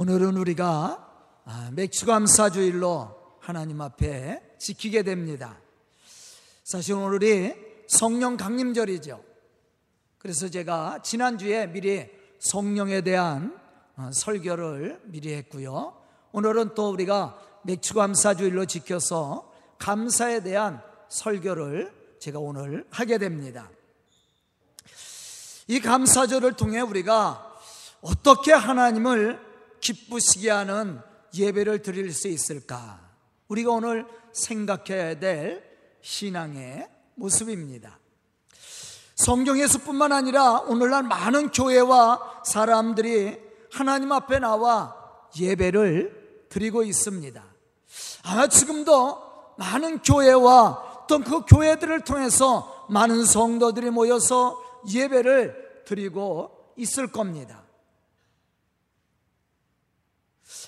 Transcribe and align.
오늘은 0.00 0.36
우리가 0.36 1.42
아, 1.44 1.70
맥주감사주일로 1.72 3.38
하나님 3.40 3.80
앞에 3.80 4.40
지키게 4.56 5.02
됩니다. 5.02 5.58
사실 6.62 6.94
오늘이 6.94 7.52
성령 7.88 8.36
강림절이죠. 8.36 9.20
그래서 10.18 10.48
제가 10.48 11.02
지난주에 11.02 11.66
미리 11.66 12.08
성령에 12.38 13.00
대한 13.00 13.58
어, 13.96 14.10
설교를 14.12 15.00
미리 15.06 15.34
했고요. 15.34 16.00
오늘은 16.30 16.76
또 16.76 16.90
우리가 16.90 17.36
맥주감사주일로 17.64 18.66
지켜서 18.66 19.52
감사에 19.78 20.44
대한 20.44 20.80
설교를 21.08 21.92
제가 22.20 22.38
오늘 22.38 22.86
하게 22.90 23.18
됩니다. 23.18 23.68
이 25.66 25.80
감사절을 25.80 26.52
통해 26.52 26.82
우리가 26.82 27.52
어떻게 28.00 28.52
하나님을 28.52 29.47
기쁘시게 29.80 30.50
하는 30.50 31.00
예배를 31.34 31.82
드릴 31.82 32.12
수 32.12 32.28
있을까? 32.28 33.00
우리가 33.48 33.70
오늘 33.70 34.06
생각해야 34.32 35.18
될 35.18 35.62
신앙의 36.02 36.88
모습입니다. 37.14 37.98
성경에서뿐만 39.16 40.12
아니라 40.12 40.60
오늘날 40.60 41.02
많은 41.02 41.50
교회와 41.50 42.42
사람들이 42.44 43.38
하나님 43.72 44.12
앞에 44.12 44.38
나와 44.38 44.94
예배를 45.38 46.46
드리고 46.48 46.82
있습니다. 46.84 47.42
아마 48.22 48.46
지금도 48.46 49.54
많은 49.58 50.02
교회와 50.02 51.06
또그 51.08 51.46
교회들을 51.46 52.04
통해서 52.04 52.86
많은 52.88 53.24
성도들이 53.24 53.90
모여서 53.90 54.62
예배를 54.88 55.82
드리고 55.84 56.72
있을 56.76 57.10
겁니다. 57.10 57.64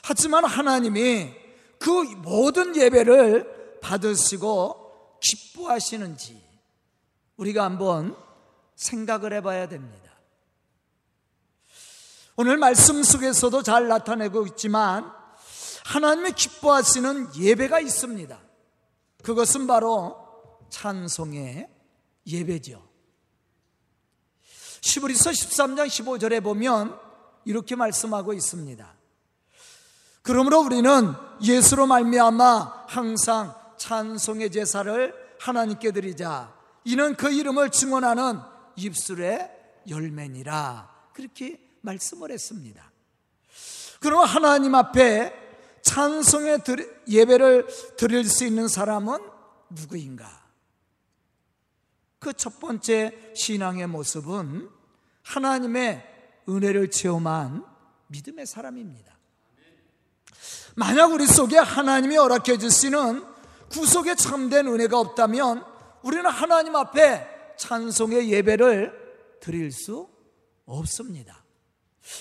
하지만 0.03 0.45
하나님이 0.45 1.35
그 1.79 1.91
모든 2.19 2.77
예배를 2.77 3.79
받으시고 3.81 5.19
기뻐하시는지 5.21 6.43
우리가 7.37 7.65
한번 7.65 8.17
생각을 8.77 9.33
해봐야 9.35 9.69
됩니다. 9.69 10.11
오늘 12.37 12.57
말씀 12.57 13.03
속에서도 13.03 13.63
잘 13.63 13.89
나타내고 13.89 14.47
있지만 14.49 15.13
하나님의 15.85 16.33
기뻐하시는 16.33 17.37
예배가 17.37 17.81
있습니다. 17.81 18.41
그것은 19.23 19.67
바로 19.67 20.17
찬송의 20.71 21.69
예배죠. 22.27 22.89
시브리서 24.81 25.31
13장 25.31 25.87
15절에 25.87 26.43
보면 26.43 26.99
이렇게 27.45 27.77
말씀하고 27.77 28.33
있습니다. 28.33 29.00
그러므로 30.23 30.61
우리는 30.61 31.13
예수로 31.43 31.87
말미암아 31.87 32.87
항상 32.89 33.55
찬송의 33.79 34.51
제사를 34.51 35.15
하나님께 35.39 35.93
드리자. 35.93 36.55
이는 36.85 37.15
그 37.17 37.31
이름을 37.31 37.71
증언하는 37.71 38.41
입술의 38.77 39.51
열매니라. 39.89 40.91
그렇게 41.13 41.61
말씀을 41.81 42.31
했습니다. 42.31 42.91
그럼 44.01 44.25
하나님 44.25 44.75
앞에 44.75 45.33
찬송의 45.83 46.61
예배를 47.09 47.67
드릴 47.97 48.25
수 48.25 48.45
있는 48.45 48.69
사람은 48.69 49.19
누구인가? 49.71 50.41
그 52.19 52.35
첫 52.35 52.61
번째 52.61 53.33
신앙의 53.35 53.87
모습은 53.87 54.69
하나님의 55.23 56.07
은혜를 56.49 56.91
체험한 56.91 57.65
믿음의 58.09 58.47
사람입니다. 58.47 59.20
만약 60.77 61.13
우리 61.13 61.27
속에 61.27 61.59
하나님이 61.59 62.17
허락해 62.17 62.59
주시는 62.59 63.25
구속에 63.71 64.15
참된 64.15 64.67
은혜가 64.67 64.99
없다면 64.99 65.65
우리는 66.03 66.29
하나님 66.29 66.77
앞에 66.77 67.55
찬송의 67.57 68.31
예배를 68.31 69.39
드릴 69.41 69.73
수 69.73 70.09
없습니다. 70.65 71.45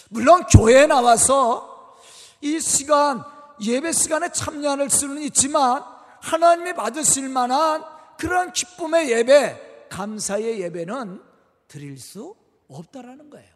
물론 0.09 0.43
교회에 0.45 0.85
나와서 0.87 1.97
이 2.41 2.59
시간 2.59 3.23
예배 3.61 3.91
시간에 3.91 4.31
참여할 4.31 4.89
수는 4.89 5.21
있지만 5.23 5.83
하나님이 6.21 6.73
받으실 6.73 7.29
만한 7.29 7.83
그런 8.17 8.51
기쁨의 8.51 9.11
예배, 9.11 9.87
감사의 9.89 10.61
예배는 10.61 11.23
드릴 11.67 11.97
수 11.97 12.35
없다라는 12.67 13.29
거예요. 13.29 13.49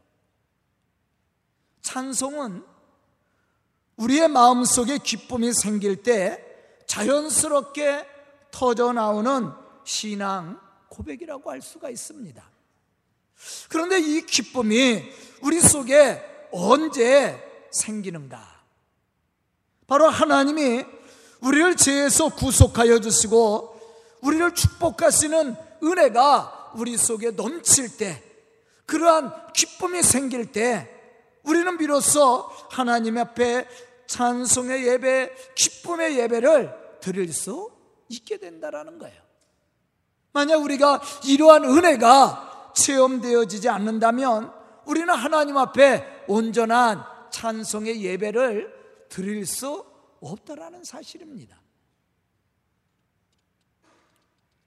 찬송은 1.81 2.63
우리의 3.97 4.27
마음속에 4.27 4.97
기쁨이 4.97 5.53
생길 5.53 6.03
때 6.03 6.43
자연스럽게 6.87 8.07
터져 8.51 8.93
나오는 8.93 9.51
신앙 9.83 10.59
고백이라고 10.89 11.49
할 11.51 11.61
수가 11.61 11.89
있습니다. 11.89 12.43
그런데 13.69 13.99
이 13.99 14.25
기쁨이 14.25 15.03
우리 15.41 15.59
속에 15.59 16.21
언제 16.51 17.67
생기는가? 17.71 18.63
바로 19.87 20.07
하나님이 20.07 20.85
우리를 21.41 21.75
죄에서 21.75 22.29
구속하여 22.29 22.99
주시고 22.99 23.73
우리를 24.21 24.53
축복하시는 24.55 25.55
은혜가 25.83 26.73
우리 26.75 26.95
속에 26.95 27.31
넘칠 27.31 27.97
때 27.97 28.23
그러한 28.85 29.51
기쁨이 29.53 30.01
생길 30.01 30.51
때 30.51 30.89
우리는 31.43 31.77
비로소 31.77 32.49
하나님 32.73 33.17
앞에 33.17 33.67
찬송의 34.07 34.87
예배, 34.87 35.53
기쁨의 35.55 36.17
예배를 36.19 36.99
드릴 36.99 37.31
수 37.31 37.71
있게 38.09 38.37
된다라는 38.37 38.97
거예요. 38.97 39.21
만약 40.31 40.57
우리가 40.57 41.01
이러한 41.25 41.63
은혜가 41.65 42.71
체험되어지지 42.75 43.69
않는다면 43.69 44.51
우리는 44.85 45.13
하나님 45.13 45.57
앞에 45.57 46.25
온전한 46.27 47.03
찬송의 47.31 48.03
예배를 48.03 49.07
드릴 49.09 49.45
수 49.45 49.85
없다라는 50.21 50.83
사실입니다. 50.83 51.61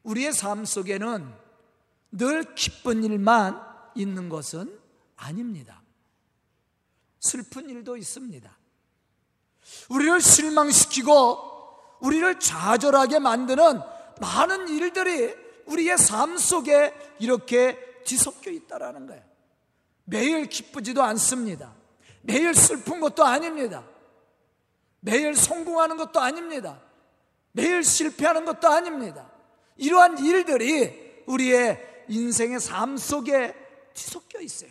우리의 0.05 0.33
삶 0.33 0.65
속에는 0.65 1.35
늘 2.13 2.55
기쁜 2.55 3.03
일만 3.03 3.61
있는 3.97 4.29
것은 4.29 4.79
아닙니다. 5.17 5.83
슬픈 7.27 7.69
일도 7.69 7.97
있습니다. 7.97 8.57
우리를 9.91 10.21
실망시키고 10.21 11.99
우리를 12.01 12.39
좌절하게 12.39 13.19
만드는 13.19 13.81
많은 14.21 14.69
일들이 14.69 15.35
우리의 15.67 15.99
삶 15.99 16.39
속에 16.39 16.95
이렇게 17.19 17.77
뒤섞여 18.05 18.51
있다라는 18.51 19.07
거예요. 19.09 19.23
매일 20.05 20.47
기쁘지도 20.49 21.03
않습니다. 21.03 21.75
매일 22.23 22.55
슬픈 22.55 23.01
것도 23.01 23.25
아닙니다. 23.25 23.85
매일 25.01 25.35
성공하는 25.35 25.97
것도 25.97 26.21
아닙니다. 26.21 26.81
매일 27.53 27.83
실패하는 27.83 28.45
것도 28.45 28.69
아닙니다. 28.69 29.31
이러한 29.77 30.19
일들이 30.19 31.25
우리의 31.27 32.05
인생의 32.09 32.61
삶 32.61 32.97
속에 32.97 33.55
뒤섞여 33.95 34.41
있어요. 34.41 34.71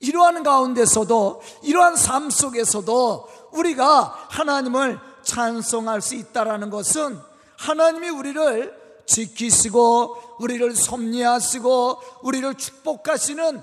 이러한 0.00 0.42
가운데서도 0.42 1.42
이러한 1.62 1.96
삶 1.96 2.30
속에서도 2.30 3.28
우리가 3.52 4.26
하나님을 4.30 4.98
찬송할 5.22 6.00
수 6.00 6.14
있다라는 6.14 6.70
것은 6.70 7.18
하나님이 7.58 8.08
우리를 8.08 8.80
지키시고 9.06 10.36
우리를 10.38 10.74
섭리하시고 10.74 12.02
우리를 12.22 12.54
축복하시는 12.54 13.62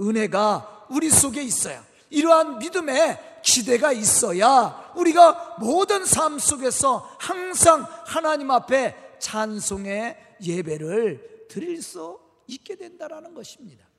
은혜가 0.00 0.86
우리 0.90 1.10
속에 1.10 1.42
있어요. 1.42 1.82
이러한 2.08 2.58
믿음의 2.58 3.42
기대가 3.42 3.92
있어야 3.92 4.92
우리가 4.96 5.56
모든 5.60 6.04
삶 6.04 6.38
속에서 6.38 7.08
항상 7.18 7.86
하나님 8.06 8.50
앞에 8.50 9.16
찬송의 9.18 10.16
예배를 10.42 11.46
드릴 11.48 11.82
수 11.82 12.18
있게 12.46 12.76
된다라는 12.76 13.34
것입니다. 13.34 13.89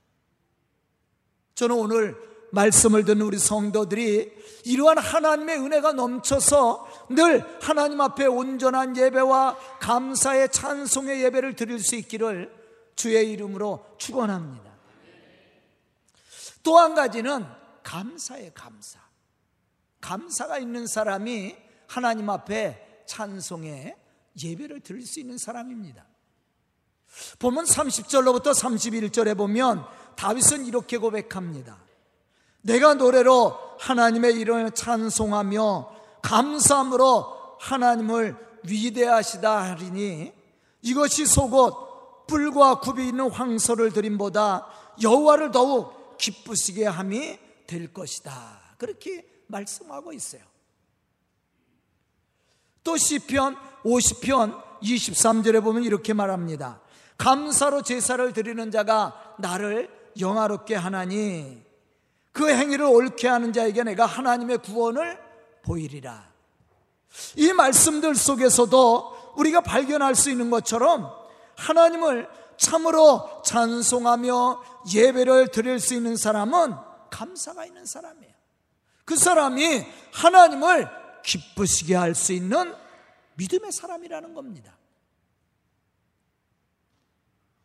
저는 1.61 1.75
오늘 1.75 2.17
말씀을 2.53 3.05
듣는 3.05 3.21
우리 3.21 3.37
성도들이 3.37 4.31
이러한 4.65 4.97
하나님의 4.97 5.59
은혜가 5.59 5.91
넘쳐서 5.93 6.87
늘 7.09 7.45
하나님 7.61 8.01
앞에 8.01 8.25
온전한 8.25 8.97
예배와 8.97 9.57
감사의 9.79 10.51
찬송의 10.51 11.21
예배를 11.21 11.55
드릴 11.55 11.77
수 11.77 11.95
있기를 11.95 12.51
주의 12.95 13.31
이름으로 13.31 13.85
축원합니다. 13.99 14.71
또 16.63 16.79
한 16.79 16.95
가지는 16.95 17.45
감사의 17.83 18.53
감사. 18.55 18.99
감사가 19.99 20.57
있는 20.57 20.87
사람이 20.87 21.55
하나님 21.85 22.27
앞에 22.31 23.03
찬송의 23.05 23.95
예배를 24.43 24.79
드릴 24.79 25.05
수 25.05 25.19
있는 25.19 25.37
사람입니다. 25.37 26.07
보면 27.37 27.65
30절로부터 27.65 28.51
31절에 28.51 29.37
보면 29.37 29.85
다윗은 30.15 30.65
이렇게 30.65 30.97
고백합니다. 30.97 31.77
내가 32.61 32.93
노래로 32.93 33.57
하나님의 33.79 34.39
이름을 34.39 34.71
찬송하며 34.71 35.95
감사함으로 36.21 37.57
하나님을 37.59 38.35
위대하시다 38.63 39.71
하리니 39.71 40.31
이것이 40.83 41.25
속옷 41.25 42.27
뿔과 42.27 42.79
굽이 42.79 43.07
있는 43.07 43.29
황소를 43.29 43.91
드림보다 43.91 44.67
여호와를 45.01 45.51
더욱 45.51 46.17
기쁘시게 46.17 46.85
함이 46.85 47.37
될 47.67 47.91
것이다. 47.93 48.75
그렇게 48.77 49.25
말씀하고 49.47 50.13
있어요. 50.13 50.41
또 52.83 52.97
시편 52.97 53.55
50편 53.83 54.79
23절에 54.81 55.63
보면 55.63 55.83
이렇게 55.83 56.13
말합니다. 56.13 56.81
감사로 57.17 57.83
제사를 57.83 58.33
드리는 58.33 58.71
자가 58.71 59.35
나를 59.39 60.00
영화롭게 60.19 60.75
하나니 60.75 61.63
그 62.31 62.49
행위를 62.49 62.85
옳게 62.85 63.27
하는 63.27 63.53
자에게 63.53 63.83
내가 63.83 64.05
하나님의 64.05 64.59
구원을 64.59 65.19
보이리라. 65.63 66.31
이 67.35 67.51
말씀들 67.53 68.15
속에서도 68.15 69.33
우리가 69.35 69.61
발견할 69.61 70.15
수 70.15 70.29
있는 70.29 70.49
것처럼 70.49 71.11
하나님을 71.57 72.29
참으로 72.57 73.41
찬송하며 73.43 74.63
예배를 74.93 75.49
드릴 75.49 75.79
수 75.79 75.93
있는 75.93 76.15
사람은 76.15 76.75
감사가 77.09 77.65
있는 77.65 77.85
사람이에요. 77.85 78.33
그 79.03 79.15
사람이 79.17 79.85
하나님을 80.13 80.87
기쁘시게 81.23 81.95
할 81.95 82.15
수 82.15 82.33
있는 82.33 82.73
믿음의 83.35 83.71
사람이라는 83.71 84.33
겁니다. 84.33 84.77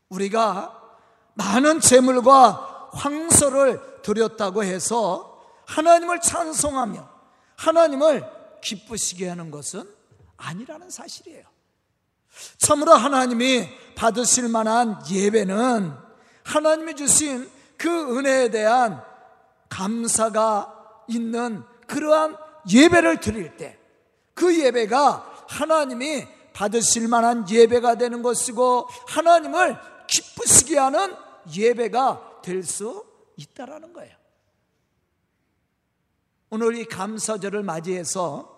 우리가 0.09 0.86
많은 1.37 1.81
재물과 1.81 2.91
황소를 2.93 4.03
드렸다고 4.03 4.65
해서 4.65 5.41
하나님을 5.67 6.21
찬송하며 6.21 7.09
하나님을 7.57 8.25
기쁘시게 8.63 9.29
하는 9.29 9.51
것은 9.51 9.89
아니라는 10.37 10.91
사실이에요. 10.91 11.45
참으로 12.59 12.93
하나님이 12.93 13.69
받으실 13.95 14.49
만한 14.49 15.01
예배는 15.11 15.93
하나님이 16.45 16.95
주신 16.95 17.51
그 17.79 18.19
은혜에 18.19 18.51
대한 18.51 19.03
감사가 19.69 21.05
있는 21.09 21.63
그러한 21.87 22.37
예배를 22.69 23.21
드릴 23.21 23.57
때 23.57 23.87
그 24.37 24.63
예배가 24.63 25.47
하나님이 25.49 26.29
받으실 26.53 27.09
만한 27.09 27.49
예배가 27.51 27.97
되는 27.97 28.23
것이고 28.23 28.87
하나님을 29.09 29.79
기쁘시게 30.07 30.79
하는 30.79 31.17
예배가 31.55 32.41
될 32.43 32.63
수 32.63 33.05
있다라는 33.37 33.93
거예요. 33.93 34.15
오늘 36.51 36.77
이 36.77 36.85
감사절을 36.85 37.63
맞이해서 37.63 38.55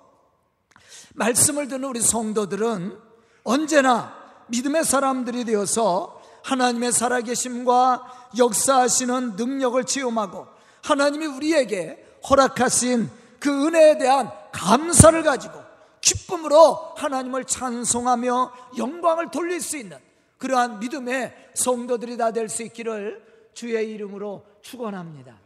말씀을 1.15 1.69
듣는 1.69 1.89
우리 1.89 2.01
성도들은 2.01 2.99
언제나 3.45 4.15
믿음의 4.49 4.85
사람들이 4.85 5.45
되어서 5.45 6.23
하나님의 6.45 6.93
살아계심과 6.93 8.31
역사하시는 8.39 9.37
능력을 9.37 9.83
체험하고 9.85 10.47
하나님이 10.83 11.27
우리에게 11.27 12.05
허락하신 12.29 13.11
그 13.41 13.67
은혜에 13.67 13.99
대한 13.99 14.31
감사를 14.53 15.23
가지고 15.23 15.61
기쁨으로 16.01 16.95
하나님을 16.97 17.45
찬송하며 17.45 18.53
영광을 18.79 19.31
돌릴 19.31 19.61
수 19.61 19.77
있는 19.77 19.99
그러한 20.39 20.79
믿음의 20.81 21.51
성도들이 21.55 22.17
다 22.17 22.31
될 22.33 22.49
수 22.49 22.63
있기를 22.63 23.51
주의 23.55 23.91
이름으로 23.93 24.47
축원합니다. 24.63 25.39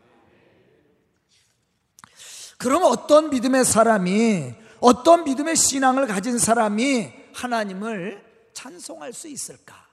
그럼 2.59 2.83
어떤 2.85 3.31
믿음의 3.31 3.65
사람이 3.65 4.55
어떤 4.81 5.25
믿음의 5.25 5.57
신앙을 5.57 6.07
가진 6.07 6.39
사람이 6.39 7.13
하나님을 7.35 8.51
찬송할 8.53 9.13
수 9.13 9.29
있을까? 9.29 9.89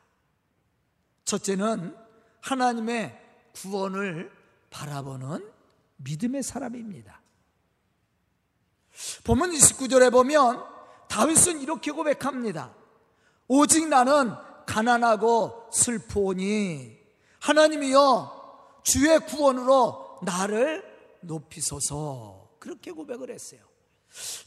첫째는 1.26 1.96
하나님의 2.42 3.18
구원을 3.54 4.32
바라보는 4.70 5.48
믿음의 5.98 6.44
사람입니다. 6.44 7.22
보면 9.24 9.52
29절에 9.52 10.12
보면 10.12 10.64
다윗은 11.08 11.62
이렇게 11.62 11.92
고백합니다. 11.92 12.74
오직 13.48 13.88
나는 13.88 14.34
가난하고 14.70 15.68
슬프오니 15.72 17.00
하나님이여 17.40 18.82
주의 18.84 19.20
구원으로 19.20 20.20
나를 20.22 20.84
높이소서 21.22 22.50
그렇게 22.60 22.92
고백을 22.92 23.32
했어요. 23.32 23.62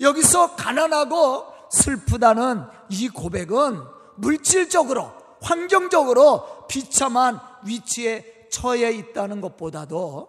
여기서 0.00 0.54
가난하고 0.54 1.46
슬프다는 1.72 2.64
이 2.90 3.08
고백은 3.08 3.82
물질적으로 4.16 5.12
환경적으로 5.40 6.66
비참한 6.68 7.40
위치에 7.64 8.48
처해 8.52 8.92
있다는 8.92 9.40
것보다도 9.40 10.28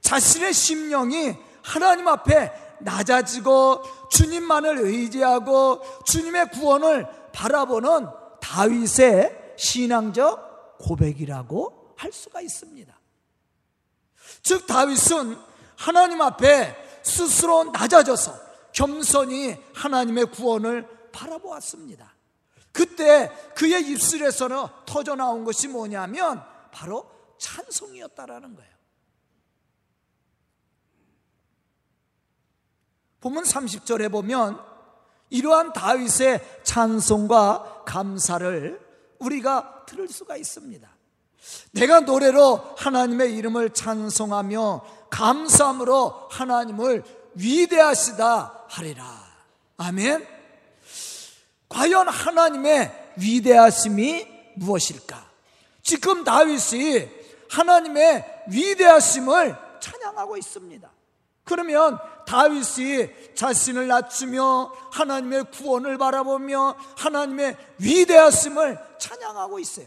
자신의 0.00 0.52
심령이 0.52 1.34
하나님 1.62 2.06
앞에 2.06 2.52
낮아지고 2.80 3.82
주님만을 4.10 4.78
의지하고 4.78 5.82
주님의 6.04 6.50
구원을 6.50 7.08
바라보는 7.32 8.06
다윗의 8.48 9.54
신앙적 9.58 10.78
고백이라고 10.78 11.94
할 11.96 12.12
수가 12.12 12.40
있습니다. 12.40 12.98
즉 14.42 14.66
다윗은 14.66 15.36
하나님 15.76 16.22
앞에 16.22 16.74
스스로 17.02 17.64
낮아져서 17.64 18.48
겸손히 18.72 19.56
하나님의 19.74 20.30
구원을 20.30 21.10
바라보았습니다. 21.12 22.14
그때 22.72 23.30
그의 23.54 23.82
입술에서는 23.90 24.66
터져 24.86 25.14
나온 25.14 25.44
것이 25.44 25.68
뭐냐면 25.68 26.42
바로 26.72 27.10
찬송이었다라는 27.38 28.54
거예요. 28.54 28.78
보면 33.20 33.44
30절에 33.44 34.10
보면 34.10 34.64
이러한 35.30 35.72
다윗의 35.72 36.62
찬송과 36.62 37.84
감사를 37.86 38.80
우리가 39.18 39.84
들을 39.86 40.08
수가 40.08 40.36
있습니다. 40.36 40.88
내가 41.72 42.00
노래로 42.00 42.74
하나님의 42.76 43.34
이름을 43.36 43.70
찬송하며 43.70 44.84
감사함으로 45.10 46.28
하나님을 46.30 47.04
위대하시다 47.34 48.64
하리라. 48.68 49.28
아멘. 49.76 50.26
과연 51.68 52.08
하나님의 52.08 53.12
위대하심이 53.16 54.26
무엇일까? 54.56 55.28
지금 55.82 56.24
다윗이 56.24 57.08
하나님의 57.50 58.44
위대하심을 58.48 59.56
찬양하고 59.80 60.36
있습니다. 60.36 60.90
그러면 61.48 61.98
다윗이 62.26 63.34
자신을 63.34 63.86
낮추며 63.88 64.70
하나님의 64.92 65.44
구원을 65.50 65.96
바라보며 65.96 66.76
하나님의 66.98 67.56
위대하심을 67.78 68.78
찬양하고 68.98 69.58
있어요. 69.58 69.86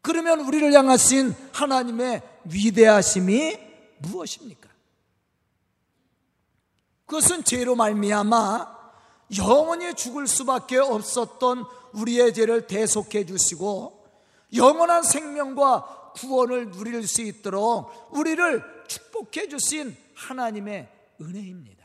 그러면 0.00 0.38
우리를 0.40 0.72
향하신 0.72 1.34
하나님의 1.52 2.22
위대하심이 2.44 3.58
무엇입니까? 3.98 4.68
그것은 7.06 7.42
죄로 7.42 7.74
말미암아 7.74 8.78
영원히 9.38 9.92
죽을 9.94 10.28
수밖에 10.28 10.78
없었던 10.78 11.64
우리의 11.94 12.32
죄를 12.32 12.68
대속해 12.68 13.26
주시고 13.26 14.06
영원한 14.54 15.02
생명과 15.02 16.12
구원을 16.14 16.70
누릴 16.70 17.08
수 17.08 17.22
있도록 17.22 17.90
우리를 18.12 18.62
축복해 18.86 19.48
주신 19.48 19.96
하나님의 20.22 20.88
은혜입니다. 21.20 21.82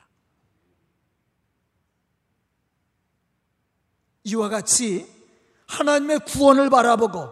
이와 4.24 4.50
같이 4.50 5.08
하나님의 5.68 6.20
구원을 6.20 6.70
바라보고 6.70 7.32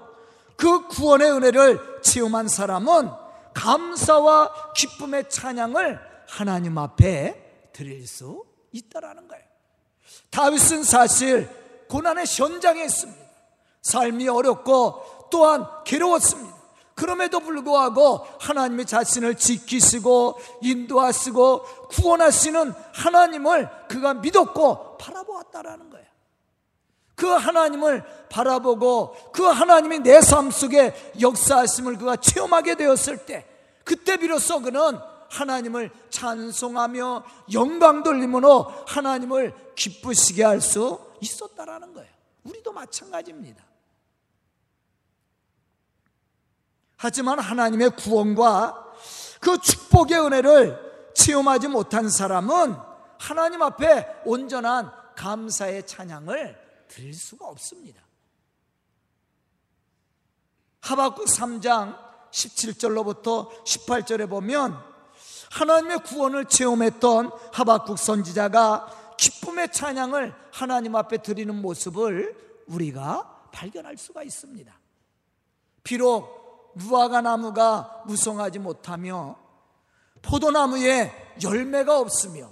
그 0.56 0.88
구원의 0.88 1.32
은혜를 1.32 2.02
체험한 2.02 2.48
사람은 2.48 3.10
감사와 3.54 4.74
기쁨의 4.74 5.30
찬양을 5.30 6.00
하나님 6.28 6.78
앞에 6.78 7.70
드릴 7.74 8.08
수 8.08 8.44
있다라는 8.72 9.28
거예요. 9.28 9.44
다윗은 10.30 10.84
사실 10.84 11.50
고난의 11.90 12.26
현장에 12.28 12.84
있습니다. 12.84 13.26
삶이 13.82 14.28
어렵고 14.28 15.30
또한 15.30 15.66
괴로웠습니다. 15.86 16.56
그럼에도 16.96 17.42
불구하고 17.42 18.26
하나님의 18.40 18.86
자신을 18.86 19.36
지키시고 19.36 20.40
인도하시고 20.62 21.64
구원하시는 21.90 22.74
하나님을 22.94 23.70
그가 23.90 24.14
믿었고 24.16 24.98
바라보았다라는 24.98 25.90
거예요. 25.90 26.06
그 27.16 27.28
하나님을 27.28 28.04
바라보고 28.30 29.16
그 29.32 29.44
하나님이 29.44 30.00
내 30.00 30.20
삶 30.22 30.52
속에 30.52 31.14
역사하심을 31.20 31.98
그가 31.98 32.16
체험하게 32.16 32.76
되었을 32.76 33.26
때 33.26 33.46
그때 33.84 34.18
비로소 34.18 34.62
그는 34.62 34.98
하나님을 35.30 35.92
찬송하며 36.10 37.24
영광 37.54 38.04
돌림으로 38.04 38.72
하나님을 38.88 39.54
기쁘시게 39.76 40.44
할 40.44 40.62
수 40.62 41.00
있었다라는 41.20 41.94
거예요. 41.94 42.10
우리도 42.44 42.72
마찬가지입니다. 42.72 43.64
하지만 47.06 47.38
하나님의 47.38 47.92
구원과 47.92 48.94
그 49.40 49.60
축복의 49.60 50.20
은혜를 50.22 51.12
체험하지 51.14 51.68
못한 51.68 52.10
사람은 52.10 52.76
하나님 53.20 53.62
앞에 53.62 54.24
온전한 54.26 54.92
감사의 55.16 55.86
찬양을 55.86 56.88
드릴 56.88 57.14
수가 57.14 57.46
없습니다. 57.46 58.02
하박국 60.82 61.28
3장 61.28 61.96
17절로부터 62.32 63.52
18절에 63.64 64.28
보면 64.28 64.76
하나님의 65.52 66.00
구원을 66.00 66.46
체험했던 66.46 67.30
하박국 67.54 68.00
선지자가 68.00 69.16
기쁨의 69.20 69.72
찬양을 69.72 70.34
하나님 70.52 70.96
앞에 70.96 71.18
드리는 71.20 71.54
모습을 71.54 72.66
우리가 72.66 73.50
발견할 73.52 73.96
수가 73.96 74.24
있습니다. 74.24 74.74
비록 75.84 76.45
무화과 76.76 77.22
나무가 77.22 78.04
무성하지 78.06 78.60
못하며 78.60 79.36
포도나무에 80.22 81.36
열매가 81.44 82.00
없으며 82.00 82.50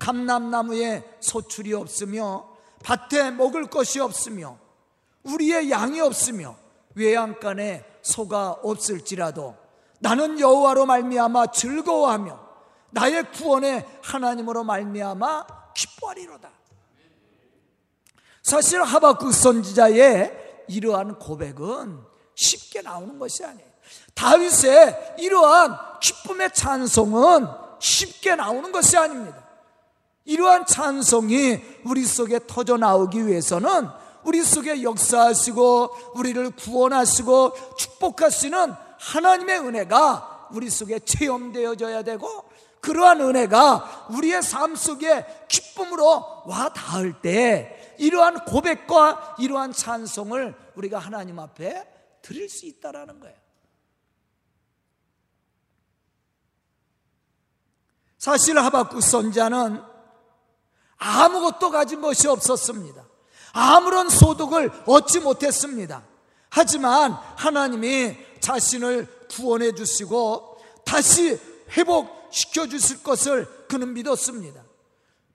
감람나무에 0.00 1.18
소출이 1.20 1.74
없으며 1.74 2.48
밭에 2.82 3.32
먹을 3.32 3.68
것이 3.68 4.00
없으며 4.00 4.58
우리의 5.24 5.70
양이 5.70 6.00
없으며 6.00 6.56
외양간에 6.94 7.84
소가 8.02 8.52
없을지라도 8.62 9.56
나는 10.00 10.38
여호와로 10.38 10.86
말미암아 10.86 11.48
즐거워하며 11.48 12.48
나의 12.90 13.30
구원의 13.32 13.86
하나님으로 14.02 14.64
말미암아 14.64 15.46
기뻐하리로다. 15.74 16.50
사실 18.42 18.82
하박국 18.82 19.32
선지자의 19.32 20.64
이러한 20.68 21.18
고백은 21.18 22.07
쉽게 22.38 22.82
나오는 22.82 23.18
것이 23.18 23.44
아니에요. 23.44 23.68
다윗의 24.14 25.16
이러한 25.18 25.76
기쁨의 26.00 26.54
찬송은 26.54 27.46
쉽게 27.80 28.36
나오는 28.36 28.70
것이 28.70 28.96
아닙니다. 28.96 29.44
이러한 30.24 30.66
찬송이 30.66 31.60
우리 31.84 32.04
속에 32.04 32.38
터져 32.46 32.76
나오기 32.76 33.26
위해서는 33.26 33.88
우리 34.22 34.42
속에 34.44 34.82
역사하시고 34.82 36.14
우리를 36.14 36.50
구원하시고 36.50 37.76
축복하시는 37.76 38.74
하나님의 38.98 39.58
은혜가 39.60 40.48
우리 40.52 40.70
속에 40.70 41.00
체험되어져야 41.00 42.02
되고 42.02 42.44
그러한 42.80 43.20
은혜가 43.20 44.08
우리의 44.10 44.42
삶 44.42 44.76
속에 44.76 45.26
기쁨으로 45.48 46.24
와 46.46 46.68
닿을 46.68 47.20
때 47.20 47.96
이러한 47.98 48.44
고백과 48.44 49.36
이러한 49.40 49.72
찬송을 49.72 50.54
우리가 50.76 50.98
하나님 50.98 51.38
앞에 51.40 51.97
드릴 52.22 52.48
수 52.48 52.66
있다라는 52.66 53.20
거예요. 53.20 53.36
사실 58.18 58.58
하박국 58.58 59.02
선자는 59.02 59.82
아무것도 60.96 61.70
가진 61.70 62.00
것이 62.00 62.26
없었습니다. 62.26 63.06
아무런 63.52 64.08
소득을 64.08 64.70
얻지 64.86 65.20
못했습니다. 65.20 66.04
하지만 66.50 67.12
하나님이 67.12 68.16
자신을 68.40 69.28
구원해 69.28 69.72
주시고 69.72 70.58
다시 70.84 71.38
회복시켜 71.70 72.66
주실 72.66 73.02
것을 73.02 73.46
그는 73.68 73.94
믿었습니다. 73.94 74.67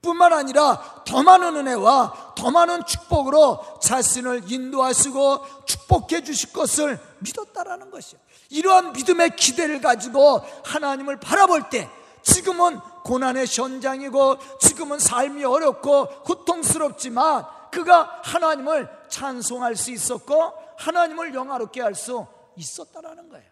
뿐만 0.04 0.32
아니라 0.32 1.02
더 1.04 1.22
많은 1.22 1.56
은혜와 1.56 2.34
더 2.36 2.50
많은 2.50 2.84
축복으로 2.84 3.78
자신을 3.80 4.52
인도하시고 4.52 5.64
축복해 5.64 6.22
주실 6.22 6.52
것을 6.52 7.00
믿었다라는 7.20 7.90
것이요. 7.90 8.20
이러한 8.50 8.92
믿음의 8.92 9.34
기대를 9.36 9.80
가지고 9.80 10.42
하나님을 10.64 11.18
바라볼 11.18 11.70
때 11.70 11.88
지금은 12.22 12.78
고난의 13.04 13.46
현장이고 13.48 14.36
지금은 14.60 14.98
삶이 14.98 15.44
어렵고 15.44 16.22
고통스럽지만 16.22 17.46
그가 17.70 18.20
하나님을 18.22 18.88
찬송할 19.08 19.74
수 19.76 19.90
있었고 19.90 20.52
하나님을 20.78 21.34
영화롭게 21.34 21.80
할 21.80 21.94
수 21.94 22.26
있었다라는 22.56 23.28
거예요. 23.30 23.44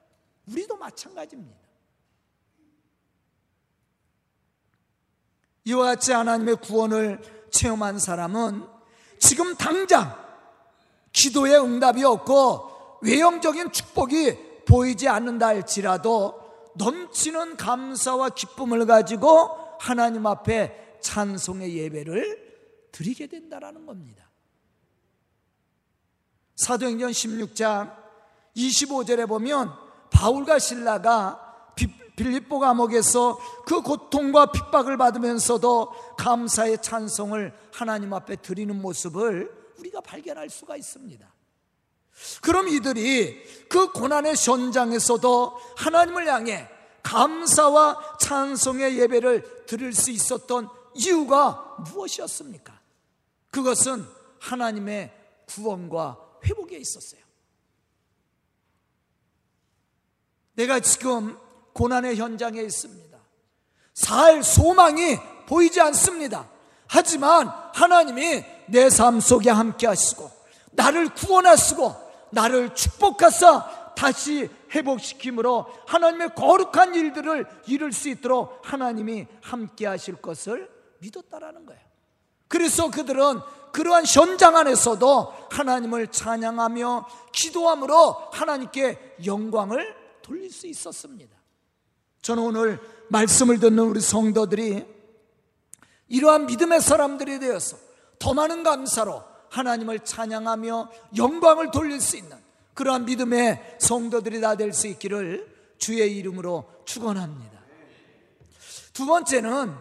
우리도 0.49 0.77
마찬가지입니다. 0.77 1.62
이와 5.65 5.85
같이 5.85 6.13
하나님의 6.13 6.57
구원을 6.57 7.21
체험한 7.51 7.99
사람은 7.99 8.67
지금 9.19 9.55
당장 9.55 10.17
기도의 11.13 11.61
응답이 11.61 12.05
없고 12.05 12.99
외형적인 13.03 13.73
축복이 13.73 14.65
보이지 14.67 15.09
않는다 15.09 15.49
할지라도 15.49 16.41
넘치는 16.77 17.57
감사와 17.57 18.31
기쁨을 18.31 18.87
가지고 18.87 19.77
하나님 19.79 20.27
앞에 20.27 20.99
찬송의 21.01 21.77
예배를 21.77 22.53
드리게 22.93 23.27
된다라는 23.27 23.87
겁니다. 23.87 24.31
사도행전 26.57 27.11
16장 27.11 27.97
25절에 28.57 29.29
보면 29.29 29.73
바울과 30.11 30.59
신라가 30.59 31.52
빌립보 32.17 32.59
감옥에서 32.59 33.39
그 33.67 33.81
고통과 33.81 34.53
핍박을 34.53 34.97
받으면서도 34.97 36.17
감사의 36.19 36.83
찬송을 36.83 37.57
하나님 37.73 38.13
앞에 38.13 38.37
드리는 38.37 38.81
모습을 38.81 39.73
우리가 39.79 40.01
발견할 40.01 40.51
수가 40.51 40.77
있습니다. 40.77 41.33
그럼 42.43 42.69
이들이 42.69 43.67
그 43.69 43.91
고난의 43.93 44.35
현장에서도 44.37 45.59
하나님을 45.77 46.29
향해 46.29 46.69
감사와 47.03 48.19
찬송의 48.21 48.99
예배를 48.99 49.67
드릴 49.67 49.93
수 49.93 50.11
있었던 50.11 50.69
이유가 50.95 51.77
무엇이었습니까? 51.91 52.81
그것은 53.51 54.07
하나님의 54.39 55.13
구원과 55.47 56.19
회복에 56.45 56.77
있었어요. 56.77 57.23
내가 60.55 60.81
지금 60.81 61.39
고난의 61.73 62.17
현장에 62.17 62.61
있습니다. 62.61 63.19
살 63.95 64.43
소망이 64.43 65.19
보이지 65.47 65.81
않습니다. 65.81 66.49
하지만 66.89 67.49
하나님이 67.75 68.45
내 68.67 68.89
삶 68.89 69.21
속에 69.21 69.51
함께 69.51 69.87
하시고 69.87 70.31
나를 70.73 71.09
구원하시고 71.15 71.95
나를 72.31 72.75
축복하사 72.75 73.93
다시 73.95 74.49
회복시킴으로 74.75 75.67
하나님의 75.87 76.35
거룩한 76.35 76.95
일들을 76.95 77.47
이룰 77.67 77.93
수 77.93 78.09
있도록 78.09 78.61
하나님이 78.63 79.27
함께 79.43 79.87
하실 79.87 80.17
것을 80.17 80.71
믿었다라는 81.01 81.67
거예요. 81.67 81.83
그래서 82.49 82.91
그들은 82.91 83.41
그러한 83.73 84.05
현장 84.07 84.57
안에서도 84.57 85.49
하나님을 85.51 86.09
찬양하며 86.09 87.09
기도함으로 87.33 88.29
하나님께 88.33 89.17
영광을 89.25 89.95
돌릴 90.23 90.51
수 90.51 90.67
있었습니다. 90.67 91.37
저는 92.23 92.43
오늘 92.43 92.81
말씀을 93.09 93.59
듣는 93.59 93.81
우리 93.85 94.01
성도들이 94.01 94.87
이러한 96.09 96.47
믿음의 96.47 96.81
사람들이 96.81 97.39
되어서 97.41 97.77
더 98.19 98.33
많은 98.33 98.63
감사로 98.63 99.23
하나님을 99.51 100.01
찬양하며 100.01 100.91
영광을 101.17 101.71
돌릴 101.71 102.01
수 102.01 102.17
있는 102.17 102.37
그러한 102.75 103.05
믿음의 103.05 103.77
성도들이 103.81 104.41
다 104.41 104.57
될 104.57 104.73
수 104.73 104.87
있기를 104.87 105.53
주의 105.79 106.17
이름으로 106.17 106.71
축원합니다. 106.87 107.61
두 108.93 109.05
번째는 109.05 109.75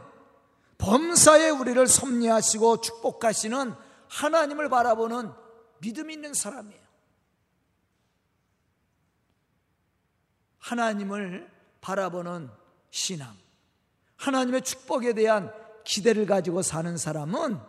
범사에 0.78 1.50
우리를 1.52 1.86
섭리하시고 1.86 2.82
축복하시는 2.82 3.74
하나님을 4.10 4.68
바라보는 4.70 5.32
믿음 5.80 6.10
있는 6.10 6.34
사람이에요. 6.34 6.82
하나님을 10.60 11.50
바라보는 11.82 12.50
신앙, 12.92 13.36
하나님의 14.18 14.62
축복에 14.62 15.14
대한 15.14 15.52
기대를 15.84 16.26
가지고 16.26 16.62
사는 16.62 16.96
사람은 16.96 17.60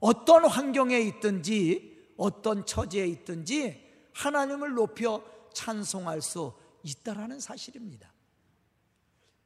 어떤 0.00 0.46
환경에 0.46 0.98
있든지 1.00 2.14
어떤 2.16 2.64
처지에 2.64 3.06
있든지 3.06 3.84
하나님을 4.14 4.74
높여 4.74 5.22
찬송할 5.52 6.22
수 6.22 6.54
있다라는 6.82 7.40
사실입니다. 7.40 8.12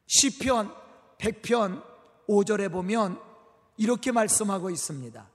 시편 0.06 0.74
100편 1.18 1.84
5절에 2.28 2.70
보면 2.70 3.20
이렇게 3.76 4.12
말씀하고 4.12 4.70
있습니다. 4.70 5.28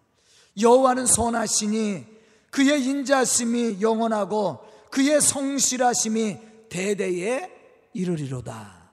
여호와는 0.61 1.05
선하시니 1.05 2.05
그의 2.51 2.85
인자심이 2.85 3.81
영원하고 3.81 4.59
그의 4.91 5.19
성실하심이 5.19 6.69
대대에 6.69 7.54
이르리로다. 7.95 8.91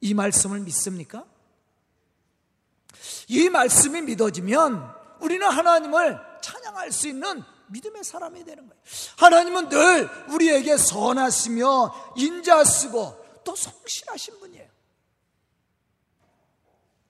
이 0.00 0.14
말씀을 0.14 0.60
믿습니까? 0.60 1.24
이 3.28 3.48
말씀이 3.48 4.02
믿어지면 4.02 4.94
우리는 5.20 5.46
하나님을 5.46 6.20
찬양할 6.42 6.92
수 6.92 7.08
있는 7.08 7.42
믿음의 7.68 8.04
사람이 8.04 8.44
되는 8.44 8.68
거예요. 8.68 8.82
하나님은 9.16 9.70
늘 9.70 10.10
우리에게 10.28 10.76
선하시며 10.76 12.12
인자하시고 12.16 13.24
또 13.42 13.56
성실하신 13.56 14.40
분이에요. 14.40 14.68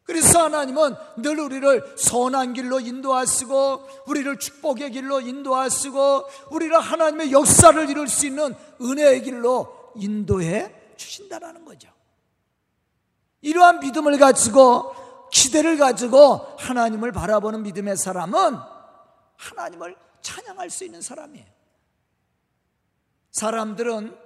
그래서 0.04 0.44
하나님은 0.44 0.94
늘 1.16 1.40
우리를 1.40 1.96
선한 1.98 2.52
길로 2.52 2.78
인도하시고 2.78 3.88
우리를 4.06 4.38
축복의 4.38 4.92
길로 4.92 5.20
인도하시고 5.20 6.24
우리를 6.50 6.78
하나님의 6.78 7.32
역사를 7.32 7.90
이룰 7.90 8.06
수 8.06 8.26
있는 8.26 8.54
은혜의 8.80 9.22
길로 9.22 9.83
인도해 9.96 10.74
주신다라는 10.96 11.64
거죠. 11.64 11.88
이러한 13.40 13.80
믿음을 13.80 14.18
가지고 14.18 14.94
기대를 15.30 15.76
가지고 15.76 16.36
하나님을 16.58 17.12
바라보는 17.12 17.62
믿음의 17.62 17.96
사람은 17.96 18.56
하나님을 19.36 19.96
찬양할 20.22 20.70
수 20.70 20.84
있는 20.84 21.02
사람이에요. 21.02 21.46
사람들은 23.32 24.16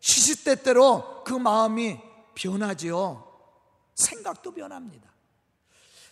시시때때로 0.00 1.24
그 1.24 1.32
마음이 1.32 1.98
변하지요. 2.34 3.26
생각도 3.94 4.52
변합니다. 4.52 5.08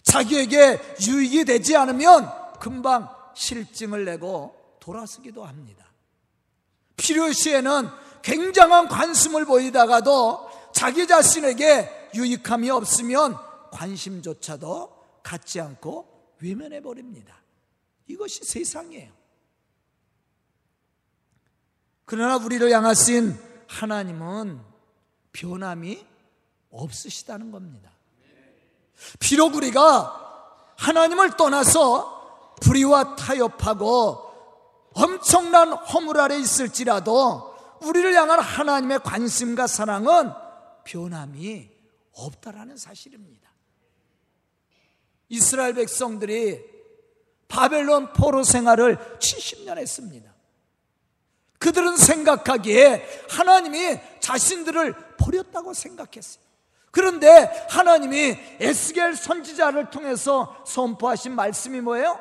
자기에게 0.02 0.80
유익이 1.06 1.44
되지 1.44 1.76
않으면 1.76 2.30
금방 2.60 3.08
실증을 3.34 4.04
내고 4.04 4.76
돌아서기도 4.80 5.44
합니다. 5.44 5.86
필요시에는 6.96 7.88
굉장한 8.22 8.88
관심을 8.88 9.44
보이다가도 9.44 10.48
자기 10.72 11.06
자신에게 11.06 12.10
유익함이 12.14 12.70
없으면 12.70 13.36
관심조차도 13.72 15.20
갖지 15.22 15.60
않고 15.60 16.36
외면해 16.40 16.80
버립니다. 16.82 17.36
이것이 18.06 18.44
세상이에요. 18.44 19.12
그러나 22.04 22.36
우리를 22.36 22.70
향하신 22.70 23.38
하나님은 23.66 24.60
변함이 25.32 26.06
없으시다는 26.70 27.50
겁니다. 27.50 27.90
비록 29.20 29.54
우리가 29.54 30.74
하나님을 30.76 31.36
떠나서 31.36 32.56
불의와 32.62 33.16
타협하고 33.16 34.28
엄청난 34.94 35.72
허물 35.72 36.18
아래 36.18 36.38
있을지라도 36.38 37.47
우리를 37.82 38.14
향한 38.14 38.40
하나님의 38.40 39.00
관심과 39.00 39.66
사랑은 39.66 40.32
변함이 40.84 41.70
없다라는 42.12 42.76
사실입니다. 42.76 43.48
이스라엘 45.28 45.74
백성들이 45.74 46.64
바벨론 47.48 48.12
포로 48.12 48.42
생활을 48.44 48.96
70년 49.18 49.78
했습니다. 49.78 50.34
그들은 51.58 51.96
생각하기에 51.96 53.26
하나님이 53.30 53.98
자신들을 54.20 55.16
버렸다고 55.16 55.74
생각했어요. 55.74 56.44
그런데 56.90 57.28
하나님이 57.70 58.36
에스겔 58.60 59.14
선지자를 59.14 59.90
통해서 59.90 60.62
선포하신 60.66 61.34
말씀이 61.34 61.80
뭐예요? 61.80 62.18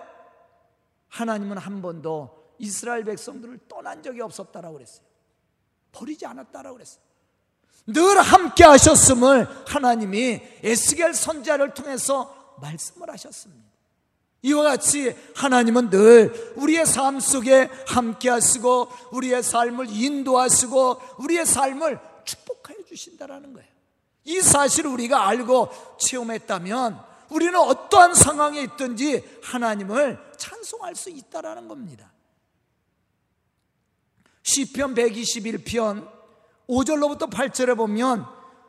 하나님은 1.10 1.58
한 1.58 1.82
번도 1.82 2.56
이스라엘 2.60 3.04
백성들을 3.04 3.60
떠난 3.68 4.04
적이 4.04 4.22
없었다라고 4.22 4.76
그랬어요. 4.76 5.07
버리지 5.98 6.26
않았다라고 6.26 6.76
그랬어요. 6.76 7.02
늘 7.88 8.20
함께 8.20 8.64
하셨음을 8.66 9.48
하나님이 9.68 10.42
에스겔 10.64 11.14
선지자를 11.14 11.74
통해서 11.74 12.56
말씀을 12.62 13.10
하셨습니다. 13.12 13.66
이와 14.44 14.64
같이 14.64 15.16
하나님은 15.36 15.90
늘 15.90 16.54
우리의 16.58 16.86
삶 16.86 17.20
속에 17.20 17.70
함께 17.88 18.30
하시고 18.30 18.90
우리의 19.12 19.42
삶을 19.42 19.88
인도하시고 19.90 21.02
우리의 21.20 21.46
삶을 21.46 22.00
축복하여 22.24 22.78
주신다라는 22.88 23.54
거예요. 23.54 23.68
이 24.26 24.42
사실을 24.42 24.92
우리가 24.92 25.28
알고 25.28 25.70
체험했다면 26.00 27.02
우리는 27.30 27.56
어떠한 27.56 28.14
상황에 28.14 28.62
있든지 28.62 29.24
하나님을 29.44 30.20
찬송할 30.38 30.96
수 30.96 31.10
있다라는 31.10 31.68
겁니다. 31.68 32.12
시편 34.48 34.96
121편 34.96 36.10
5절로부터 36.70 37.30
8절에 37.30 37.76
보면 37.76 38.26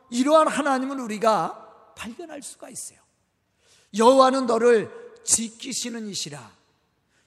이러한 0.09 0.49
하나님을 0.49 0.99
우리가 0.99 1.93
발견할 1.95 2.41
수가 2.41 2.69
있어요. 2.69 2.99
여호와는 3.97 4.45
너를 4.45 4.91
지키시는 5.23 6.07
이시라. 6.07 6.51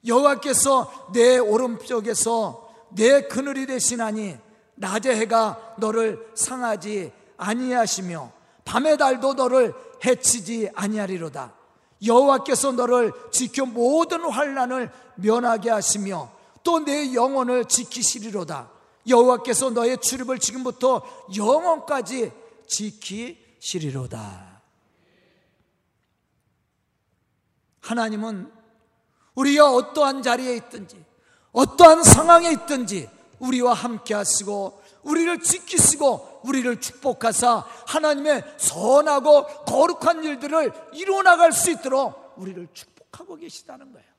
여호와께서 0.07 1.13
내 1.15 1.39
오른쪽에서 1.39 2.91
내 2.91 3.23
그늘이 3.23 3.65
되시나니 3.65 4.37
낮의 4.75 5.17
해가 5.17 5.77
너를 5.79 6.31
상하지 6.35 7.11
아니하시며 7.39 8.33
밤의 8.67 8.99
달도 8.99 9.33
너를 9.33 9.75
해치지 10.05 10.69
아니하리로다. 10.75 11.55
여호와께서 12.05 12.73
너를 12.73 13.13
지켜 13.31 13.65
모든 13.65 14.21
환란을 14.21 14.91
면하게 15.15 15.71
하시며 15.71 16.42
또 16.65 16.79
내 16.81 17.15
영혼을 17.15 17.65
지키시리로다. 17.65 18.71
여호와께서 19.09 19.71
너의 19.71 19.99
출입을 19.99 20.39
지금부터 20.39 21.03
영원까지 21.37 22.33
지키시리로다. 22.69 24.63
하나님은 27.81 28.53
우리가 29.35 29.73
어떠한 29.73 30.23
자리에 30.23 30.55
있든지 30.57 31.05
어떠한 31.53 32.05
상황에 32.05 32.51
있든지 32.53 33.09
우리와 33.41 33.75
함께 33.75 34.15
하시고 34.15 34.81
우리를 35.03 35.43
지키시고 35.43 36.43
우리를 36.45 36.81
축복하사 36.81 37.67
하나님의 37.87 38.45
선하고 38.57 39.47
거룩한 39.65 40.23
일들을 40.23 40.73
이루어 40.95 41.23
나갈 41.23 41.53
수 41.53 41.71
있도록 41.71 42.35
우리를 42.37 42.69
축복하고 42.73 43.37
계시다는 43.37 43.93
거예요. 43.93 44.12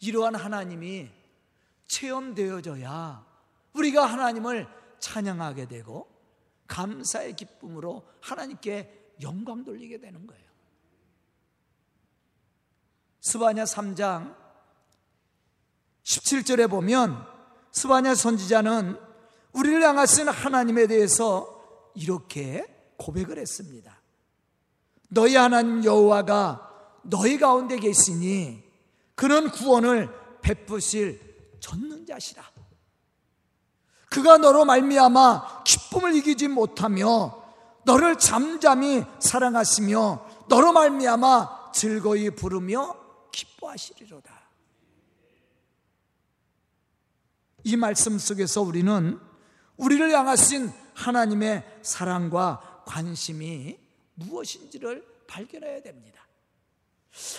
이러한 0.00 0.34
하나님이 0.34 1.10
체험되어져야 1.86 3.26
우리가 3.72 4.06
하나님을 4.06 4.66
찬양하게 4.98 5.68
되고 5.68 6.08
감사의 6.66 7.36
기쁨으로 7.36 8.06
하나님께 8.20 9.14
영광 9.22 9.64
돌리게 9.64 9.98
되는 9.98 10.26
거예요. 10.26 10.44
스바냐 13.20 13.64
3장 13.64 14.36
17절에 16.04 16.70
보면 16.70 17.26
스바냐 17.72 18.14
선지자는 18.14 18.98
우리를 19.52 19.82
향하신 19.82 20.28
하나님에 20.28 20.86
대해서 20.86 21.92
이렇게 21.94 22.66
고백을 22.98 23.38
했습니다. 23.38 24.00
너희 25.08 25.36
하나님 25.36 25.84
여호와가 25.84 27.00
너희 27.02 27.38
가운데 27.38 27.78
계시니 27.78 28.65
그는 29.16 29.50
구원을 29.50 30.08
베푸실 30.42 31.58
전능자시라. 31.58 32.44
그가 34.10 34.38
너로 34.38 34.64
말미암아 34.64 35.64
기쁨을 35.64 36.14
이기지 36.14 36.48
못하며 36.48 37.42
너를 37.84 38.18
잠잠히 38.18 39.04
사랑하시며 39.18 40.46
너로 40.48 40.72
말미암아 40.72 41.72
즐거이 41.72 42.30
부르며 42.30 42.96
기뻐하시리로다. 43.32 44.34
이 47.64 47.76
말씀 47.76 48.18
속에서 48.18 48.62
우리는 48.62 49.18
우리를 49.76 50.10
향하신 50.10 50.72
하나님의 50.94 51.80
사랑과 51.82 52.84
관심이 52.86 53.78
무엇인지를 54.14 55.04
발견해야 55.26 55.82
됩니다. 55.82 56.26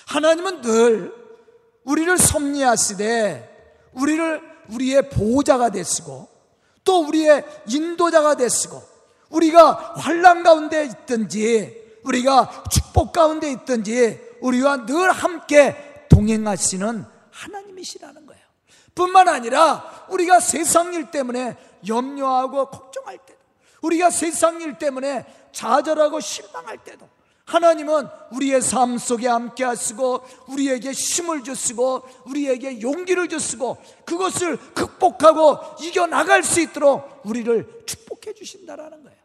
하나님은 0.07 0.61
늘 0.61 1.26
우리를 1.87 2.17
섭리하시되 2.17 3.89
우리를 3.93 4.41
우리의 4.69 5.09
보호자가 5.09 5.69
되시고 5.69 6.27
또 6.83 7.05
우리의 7.07 7.45
인도자가 7.67 8.35
되시고 8.35 8.81
우리가 9.29 9.93
환란 9.95 10.43
가운데 10.43 10.83
있든지 10.85 11.99
우리가 12.03 12.65
축복 12.69 13.13
가운데 13.13 13.51
있든지 13.51 14.19
우리와 14.41 14.85
늘 14.85 15.11
함께 15.11 16.05
동행하시는 16.09 17.05
하나님이시라는 17.31 18.25
거예요. 18.25 18.43
뿐만 18.93 19.27
아니라 19.27 20.05
우리가 20.09 20.39
세상 20.39 20.93
일 20.93 21.11
때문에 21.11 21.55
염려하고 21.87 22.69
걱정할 22.69 23.17
때도 23.17 23.39
우리가 23.81 24.09
세상 24.09 24.59
일 24.59 24.77
때문에 24.77 25.25
좌절하고 25.51 26.19
실망할 26.19 26.77
때도 26.79 27.07
하나님은 27.47 28.09
우리의 28.31 28.61
삶 28.61 28.97
속에 28.97 29.27
함께 29.27 29.63
하시고 29.63 30.25
우리에게 30.47 30.91
힘을 30.91 31.43
주시고 31.45 32.03
우리에게 32.25 32.81
용기를 32.81 33.29
주시고 33.29 33.77
그것을 34.05 34.57
극복하고 34.73 35.57
이겨 35.81 36.05
나갈 36.07 36.43
수 36.43 36.59
있도록 36.59 37.21
우리를 37.23 37.83
축복해 37.85 38.33
주신다라는 38.33 39.01
거예요. 39.01 39.17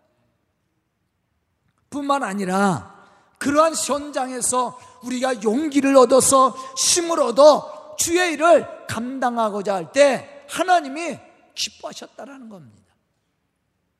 뿐만 1.90 2.22
아니라 2.22 2.92
그러한 3.38 3.74
현장에서 3.74 4.78
우리가 5.02 5.42
용기를 5.42 5.96
얻어서 5.96 6.50
힘을 6.78 7.20
얻어 7.20 7.96
주의 7.98 8.34
일을 8.34 8.86
감당하고자 8.86 9.74
할 9.74 9.92
때 9.92 10.44
하나님이 10.48 11.18
기뻐하셨다라는 11.54 12.48
겁니다. 12.48 12.94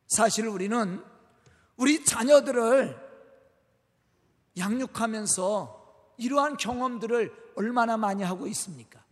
사실 0.07 0.47
우리는 0.47 1.03
우리 1.77 2.05
자녀들을 2.05 3.02
양육하면서 4.57 6.15
이러한 6.19 6.57
경험들을 6.57 7.53
얼마나 7.57 7.97
많이 7.97 8.23
하고 8.23 8.47
있습니까? 8.49 9.03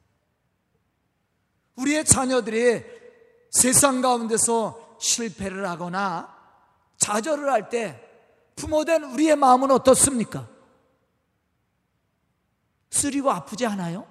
우리의 1.77 2.05
자녀들이 2.05 2.85
세상 3.51 4.01
가운데서 4.01 4.97
실패를 5.01 5.69
하거나 5.69 6.37
좌절을 6.99 7.51
할 7.51 7.71
때 7.71 8.07
부모된 8.57 9.05
우리의 9.05 9.37
마음은 9.37 9.71
어떻습니까? 9.71 10.47
쓰리고 12.91 13.31
아프지 13.31 13.65
않아요? 13.67 14.07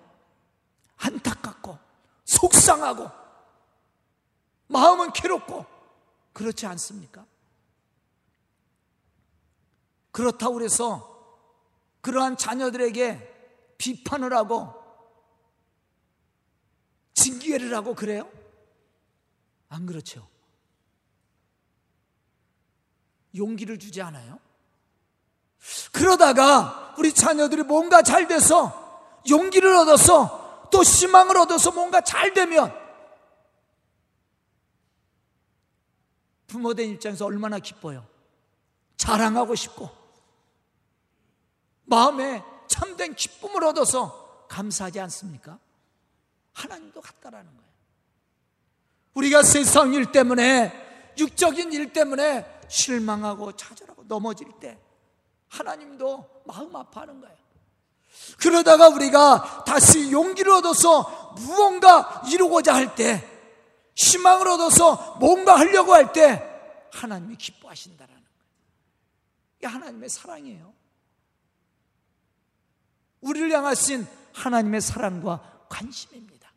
안타깝고 0.98 1.78
속상하고 2.26 3.10
마음은 4.68 5.14
괴롭고 5.14 5.66
그렇지 6.34 6.66
않습니까? 6.66 7.26
그렇다고 10.12 10.62
해서 10.62 11.19
그러한 12.02 12.38
자녀들에게 12.38 13.76
비판을 13.78 14.34
하고 14.34 14.74
징계를 17.14 17.74
하고 17.76 17.94
그래요? 17.96 18.30
안 19.68 19.86
그렇죠. 19.86 20.28
용기를 23.36 23.78
주지 23.78 24.02
않아요? 24.02 24.40
그러다가 25.92 26.96
우리 26.98 27.14
자녀들이 27.14 27.64
뭔가 27.64 28.02
잘 28.02 28.28
돼서 28.28 29.22
용기를 29.30 29.74
얻어서 29.76 30.68
또 30.72 30.82
희망을 30.84 31.38
얻어서 31.38 31.72
뭔가 31.72 32.02
잘 32.02 32.34
되면 32.34 32.74
부모된 36.48 36.90
입장에서 36.90 37.26
얼마나 37.26 37.60
기뻐요. 37.60 38.08
자랑하고 38.98 39.56
싶고 39.56 39.99
마음에 41.90 42.44
참된 42.68 43.16
기쁨을 43.16 43.64
얻어서 43.66 44.46
감사하지 44.48 45.00
않습니까? 45.02 45.60
하나님도 46.54 47.02
같다라는 47.02 47.46
거예요. 47.46 47.70
우리가 49.14 49.44
세상 49.44 49.94
일 49.94 50.12
때문에 50.12 51.14
육적인 51.18 51.74
일 51.74 51.92
때문에 51.92 52.62
실망하고 52.70 53.56
좌절하고 53.56 54.04
넘어질 54.04 54.48
때 54.60 54.78
하나님도 55.50 56.44
마음 56.46 56.76
아파하는 56.76 57.20
거예요. 57.22 57.38
그러다가 58.40 58.90
우리가 58.90 59.64
다시 59.66 60.12
용기를 60.12 60.52
얻어서 60.52 61.34
무언가 61.38 62.24
이루고자 62.28 62.74
할 62.74 62.96
때, 62.96 63.28
희망을 63.96 64.48
얻어서 64.48 65.18
뭔가 65.20 65.58
하려고 65.58 65.94
할 65.94 66.14
때, 66.14 66.46
하나님이 66.92 67.36
기뻐하신다라는 67.38 68.16
거예요. 68.16 68.30
이게 69.58 69.68
하나님의 69.68 70.10
사랑이에요. 70.10 70.74
우리를 73.22 73.52
향하신 73.52 74.08
하나님의 74.34 74.82
사랑과 74.82 75.66
관심입니다. 75.70 76.50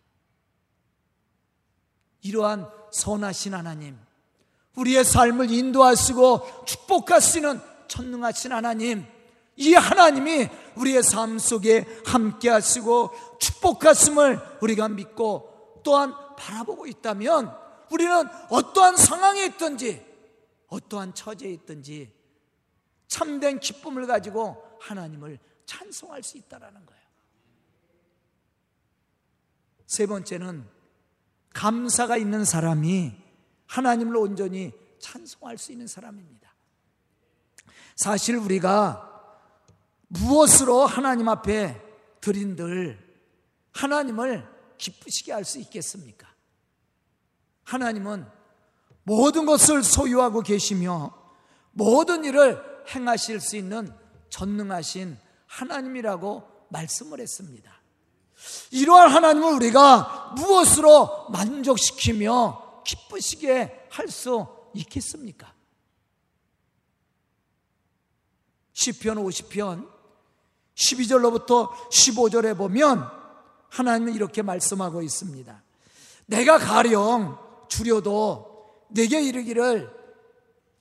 이러한 2.23 2.69
선하신 2.93 3.55
하나님, 3.55 3.99
우리의 4.77 5.05
삶을 5.05 5.51
인도하시고 5.51 6.65
축복하시는 6.67 7.61
천능하신 7.89 8.53
하나님, 8.53 9.07
이 9.57 9.75
하나님이 9.75 10.49
우리의 10.77 11.03
삶 11.03 11.39
속에 11.39 11.87
함께 12.07 12.49
하시고 12.49 13.11
축복하심을 13.39 14.41
우리가 14.63 14.89
믿고 14.89 15.81
또한 15.85 16.15
바라보고 16.37 16.87
있다면 16.87 17.55
우리는 17.91 18.27
어떠한 18.49 18.97
상황에 18.97 19.45
있든지 19.47 20.05
어떠한 20.69 21.15
처지에 21.15 21.51
있든지 21.51 22.11
참된 23.07 23.61
기쁨을 23.61 24.07
가지고 24.07 24.57
하나님을 24.81 25.39
찬송할 25.67 26.23
수 26.23 26.39
있다라는 26.39 26.85
거예요. 26.87 27.03
세 29.87 30.07
번째는 30.07 30.67
감사가 31.53 32.17
있는 32.17 32.45
사람이 32.45 33.13
하나님을 33.67 34.17
온전히 34.17 34.73
찬송할 35.01 35.59
수 35.59 35.73
있는 35.73 35.87
사람입니다. 35.87 36.53
사실 37.97 38.37
우리가 38.37 39.09
무엇으로 40.09 40.87
하나님 40.87 41.29
앞에 41.29 41.81
드린들 42.21 42.99
하나님을 43.73 44.49
기쁘시게 44.79 45.33
할 45.33 45.45
수 45.45 45.59
있겠습니까? 45.59 46.29
하나님은 47.65 48.27
모든 49.05 49.47
것을 49.47 49.83
소유하고 49.83 50.43
계시며 50.43 51.13
모든 51.73 52.25
일을 52.25 52.63
행하실 52.89 53.41
수 53.41 53.57
있는 53.57 53.93
전능하신 54.29 55.19
하나님이라고 55.53 56.49
말씀을 56.71 57.21
했습니다. 57.21 57.71
이러한 58.71 59.11
하나님을 59.11 59.53
우리가 59.55 60.33
무엇으로 60.37 61.29
만족시키며 61.31 62.83
기쁘시게 62.85 63.87
할 63.91 64.09
수 64.09 64.47
있겠습니까? 64.75 65.53
시편 68.73 69.19
50편 69.19 69.87
12절로부터 70.75 71.71
15절에 71.91 72.57
보면 72.57 73.07
하나님은 73.69 74.15
이렇게 74.15 74.41
말씀하고 74.41 75.03
있습니다. 75.03 75.63
내가 76.25 76.59
가령 76.59 77.39
주려도 77.69 78.87
내게 78.89 79.21
이르기를 79.21 79.95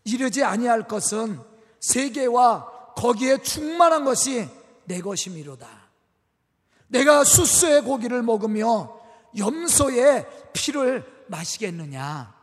이르지 0.05 0.43
아니할 0.43 0.87
것은 0.87 1.39
세계와 1.81 2.93
거기에 2.95 3.41
충만한 3.41 4.05
것이 4.05 4.60
내 4.91 4.99
것이미로다. 4.99 5.67
내가 6.89 7.23
수수의 7.23 7.83
고기를 7.83 8.23
먹으며 8.23 8.99
염소의 9.37 10.27
피를 10.51 11.05
마시겠느냐? 11.27 12.35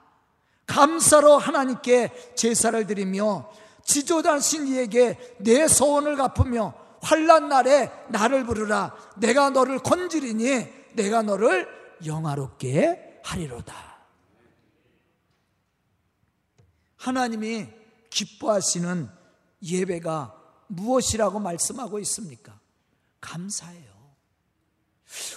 감사로 0.67 1.37
하나님께 1.37 2.33
제사를 2.35 2.87
드리며 2.87 3.51
지조단신 3.85 4.67
이에게 4.69 5.19
내 5.39 5.69
소원을 5.69 6.17
갚으며 6.17 6.73
환란 7.03 7.51
날에 7.51 7.93
나를 8.09 8.45
부르라. 8.47 8.97
내가 9.19 9.51
너를 9.51 9.79
건지리니 9.81 10.67
내가 10.95 11.21
너를 11.21 11.69
영화롭게 12.07 13.21
하리로다. 13.25 13.99
하나님이 16.97 17.69
기뻐하시는 18.09 19.11
예배가 19.63 20.38
무엇이라고 20.69 21.41
말씀하고 21.41 21.99
있습니까? 22.01 22.59
감사해요. 23.21 23.99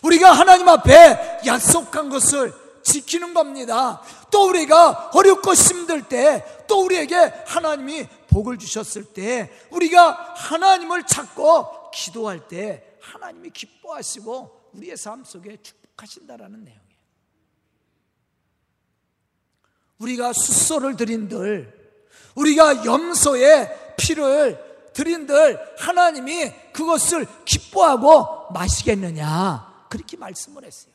우리가 0.04 0.32
하나님 0.32 0.68
앞에 0.68 1.42
약속한 1.46 2.10
것을 2.10 2.54
지키는 2.84 3.34
겁니다. 3.34 4.02
또 4.32 4.50
우리가 4.50 5.12
어렵고 5.14 5.54
힘들 5.54 6.08
때, 6.08 6.46
또 6.68 6.84
우리에게 6.84 7.16
하나님이 7.46 8.08
복을 8.28 8.58
주셨을 8.58 9.06
때, 9.06 9.52
우리가 9.70 10.34
하나님을 10.36 11.06
찾고 11.06 11.92
기도할 11.92 12.48
때, 12.48 12.98
하나님이 13.02 13.52
기뻐하시고 13.52 14.72
우리의 14.74 14.98
삶 14.98 15.24
속에 15.24 15.58
축복하신다라는 15.62 16.64
내용이에요. 16.64 16.82
우리가 20.00 20.34
숫소를 20.34 20.96
드린들, 20.96 22.00
우리가 22.36 22.86
염소의 22.86 23.96
피를 23.98 24.71
드린들 25.02 25.78
하나님이 25.80 26.52
그것을 26.74 27.26
기뻐하고 27.44 28.52
마시겠느냐 28.54 29.88
그렇게 29.90 30.16
말씀을 30.16 30.64
했어요. 30.64 30.94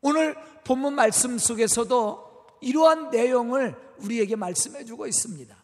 오늘 0.00 0.36
본문 0.62 0.94
말씀 0.94 1.38
속에서도 1.38 2.46
이러한 2.60 3.10
내용을 3.10 3.76
우리에게 3.98 4.36
말씀해 4.36 4.84
주고 4.84 5.08
있습니다. 5.08 5.56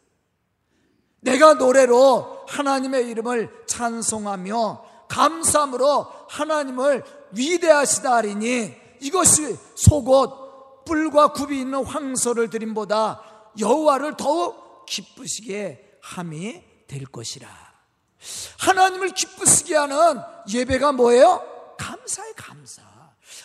내가 1.21 1.55
노래로 1.55 2.47
하나님의 2.49 3.09
이름을 3.11 3.67
찬송하며 3.67 5.07
감사함으로 5.09 6.07
하나님을 6.29 7.05
위대하시다 7.31 8.13
하리니 8.13 8.75
이것이 9.01 9.57
속옷 9.77 10.85
뿔과 10.85 11.33
굽이 11.33 11.61
있는 11.61 11.85
황소를 11.85 12.51
드림보다 12.51 13.23
여호와를 13.59 14.17
더욱 14.17 14.66
기쁘시게 14.87 15.99
함이 16.03 16.63
될 16.87 17.05
것이라. 17.05 17.49
하나님을 18.59 19.11
기쁘시게 19.11 19.77
하는 19.77 20.21
예배가 20.49 20.93
뭐예요? 20.93 21.75
감사의 21.79 22.35
감사. 22.35 22.83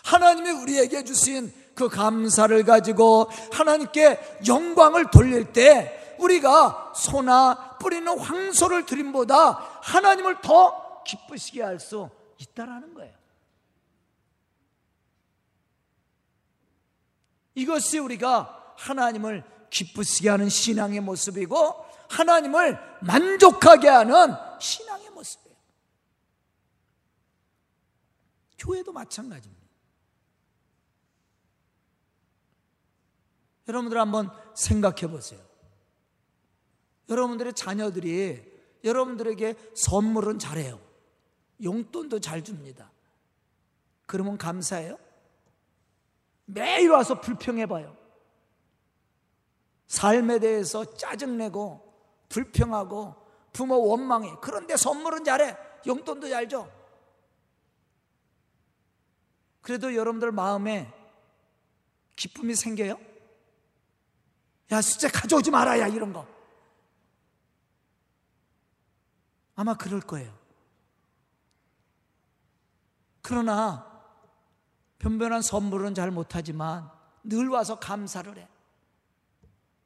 하나님이 0.04 0.52
우리에게 0.52 1.04
주신 1.04 1.54
그 1.76 1.90
감사를 1.90 2.64
가지고 2.64 3.30
하나님께 3.52 4.38
영광을 4.48 5.10
돌릴 5.12 5.52
때 5.54 6.16
우리가 6.20 6.94
소나 6.96 7.78
뿌리는 7.80 8.08
황소를 8.20 8.86
드림보다 8.86 9.80
하나님을 9.82 10.42
더 10.42 11.04
기쁘시게 11.04 11.64
할 11.64 11.80
수 11.80 12.10
있다라는 12.38 12.94
거예요. 12.94 13.14
이것이 17.56 18.00
우리가 18.00 18.74
하나님을 18.78 19.44
기쁘시게 19.72 20.30
하는 20.30 20.50
신앙의 20.50 21.00
모습이고 21.00 21.58
하나님을 22.10 22.78
만족하게 23.02 23.88
하는 23.88 24.36
신앙의 24.60 25.10
모습이에요. 25.10 25.58
교회도 28.60 28.92
마찬가지입니다. 28.92 29.62
여러분들 33.68 33.98
한번 34.00 34.30
생각해 34.54 35.08
보세요. 35.08 35.40
여러분들의 37.10 37.54
자녀들이 37.54 38.52
여러분들에게 38.84 39.56
선물은 39.76 40.40
잘해요. 40.40 40.80
용돈도 41.64 42.20
잘 42.20 42.44
줍니다. 42.44 42.92
그러면 44.06 44.38
감사해요? 44.38 44.98
매일 46.46 46.90
와서 46.90 47.22
불평해 47.22 47.66
봐요. 47.68 48.01
삶에 49.92 50.40
대해서 50.40 50.86
짜증내고 50.86 51.94
불평하고 52.30 53.14
부모 53.52 53.90
원망해. 53.90 54.34
그런데 54.40 54.78
선물은 54.78 55.26
잘해. 55.26 55.58
용돈도 55.86 56.30
잘 56.30 56.48
줘. 56.48 56.66
그래도 59.62 59.94
여러분들 59.94 60.32
마음에 60.32 60.94
기쁨이 62.16 62.56
생겨요? 62.56 62.98
야, 64.72 64.82
숫자 64.82 65.10
가져오지 65.10 65.52
말아야 65.52 65.88
이런 65.88 66.14
거. 66.14 66.26
아마 69.56 69.76
그럴 69.76 70.00
거예요. 70.00 70.34
그러나 73.22 73.92
변변한 75.00 75.42
선물은 75.42 75.96
잘 75.96 76.12
못하지만 76.12 76.90
늘 77.24 77.50
와서 77.50 77.78
감사를 77.78 78.38
해. 78.38 78.48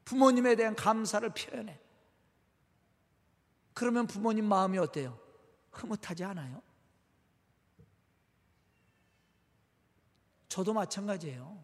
부모님에 0.06 0.56
대한 0.56 0.76
감사를 0.76 1.28
표현해. 1.30 1.80
그러면 3.74 4.08
부모님 4.08 4.46
마음이 4.46 4.78
어때요? 4.78 5.20
흐뭇하지 5.72 6.24
않아요? 6.24 6.62
저도 10.48 10.74
마찬가지예요. 10.74 11.62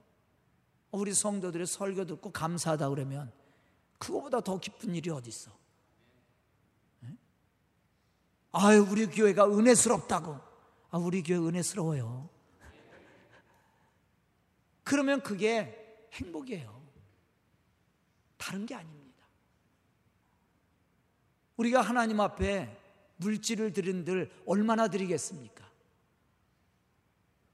우리 0.91 1.13
성도들의 1.13 1.65
설교 1.65 2.05
듣고 2.05 2.31
감사하다 2.31 2.89
그러면 2.89 3.31
그거보다 3.97 4.41
더 4.41 4.59
기쁜 4.59 4.93
일이 4.95 5.09
어디 5.09 5.29
있어? 5.29 5.51
네? 6.99 7.15
아유 8.51 8.85
우리 8.89 9.07
교회가 9.07 9.47
은혜스럽다고. 9.47 10.37
아 10.89 10.97
우리 10.97 11.23
교회 11.23 11.37
은혜스러워요. 11.37 12.27
그러면 14.83 15.21
그게 15.21 16.09
행복이에요. 16.11 16.80
다른 18.41 18.65
게 18.65 18.73
아닙니다. 18.73 19.23
우리가 21.57 21.81
하나님 21.81 22.19
앞에 22.19 22.75
물질을 23.17 23.71
드린들 23.71 24.31
얼마나 24.47 24.87
드리겠습니까? 24.87 25.69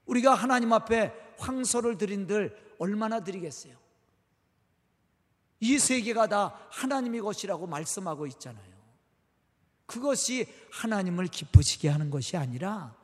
우리가 0.06 0.34
하나님 0.34 0.72
앞에 0.72 1.12
황소를 1.36 1.98
드린들 1.98 2.76
얼마나 2.78 3.22
드리겠어요? 3.22 3.76
이 5.60 5.78
세계가 5.78 6.28
다 6.28 6.58
하나님의 6.70 7.20
것이라고 7.20 7.66
말씀하고 7.66 8.26
있잖아요. 8.28 8.78
그것이 9.84 10.46
하나님을 10.72 11.26
기쁘시게 11.26 11.90
하는 11.90 12.08
것이 12.08 12.38
아니라 12.38 12.96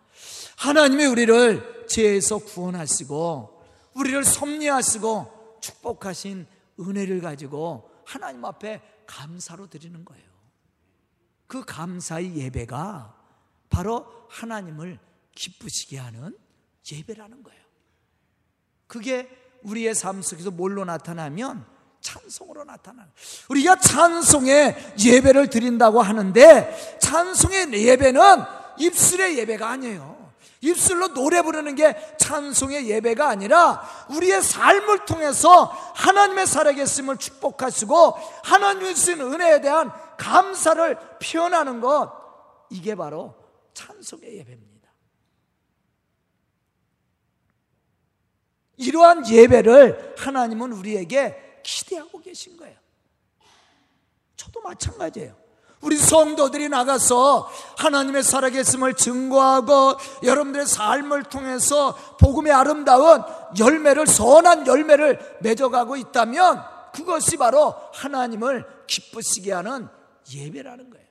하나님이 0.56 1.04
우리를 1.04 1.86
죄에서 1.88 2.38
구원하시고 2.38 3.62
우리를 3.92 4.24
섭리하시고 4.24 5.58
축복하신 5.60 6.46
은혜를 6.78 7.20
가지고 7.20 7.90
하나님 8.04 8.44
앞에 8.44 8.82
감사로 9.06 9.68
드리는 9.68 10.04
거예요. 10.04 10.24
그 11.46 11.64
감사의 11.64 12.36
예배가 12.36 13.14
바로 13.68 14.06
하나님을 14.28 14.98
기쁘시게 15.34 15.98
하는 15.98 16.36
예배라는 16.90 17.42
거예요. 17.42 17.62
그게 18.86 19.28
우리의 19.62 19.94
삶 19.94 20.22
속에서 20.22 20.50
뭘로 20.50 20.84
나타나면 20.84 21.66
찬송으로 22.00 22.64
나타나는 22.64 23.10
우리가 23.48 23.76
찬송의 23.76 24.94
예배를 25.02 25.48
드린다고 25.48 26.02
하는데 26.02 26.98
찬송의 27.00 27.72
예배는 27.72 28.20
입술의 28.78 29.38
예배가 29.38 29.70
아니에요. 29.70 30.13
입술로 30.64 31.12
노래 31.12 31.42
부르는 31.42 31.74
게 31.74 31.94
찬송의 32.18 32.88
예배가 32.88 33.28
아니라 33.28 33.86
우리의 34.08 34.42
삶을 34.42 35.04
통해서 35.04 35.64
하나님의 35.94 36.46
살아계심을 36.46 37.18
축복하시고 37.18 38.12
하나님의 38.44 38.94
주신 38.94 39.20
은혜에 39.20 39.60
대한 39.60 39.92
감사를 40.16 40.98
표현하는 41.22 41.80
것 41.80 42.12
이게 42.70 42.94
바로 42.94 43.34
찬송의 43.74 44.38
예배입니다. 44.38 44.90
이러한 48.76 49.28
예배를 49.28 50.14
하나님은 50.18 50.72
우리에게 50.72 51.60
기대하고 51.62 52.20
계신 52.20 52.56
거예요. 52.56 52.76
저도 54.36 54.60
마찬가지예요. 54.62 55.43
우리 55.84 55.98
성도들이 55.98 56.70
나가서 56.70 57.50
하나님의 57.76 58.22
살아계심을 58.22 58.94
증거하고 58.94 59.96
여러분들의 60.22 60.66
삶을 60.66 61.24
통해서 61.24 61.94
복음의 62.18 62.52
아름다운 62.52 63.22
열매를 63.58 64.06
선한 64.06 64.66
열매를 64.66 65.38
맺어가고 65.40 65.96
있다면 65.96 66.64
그것이 66.94 67.36
바로 67.36 67.74
하나님을 67.92 68.66
기쁘시게 68.86 69.52
하는 69.52 69.88
예배라는 70.34 70.90
거예요. 70.90 71.04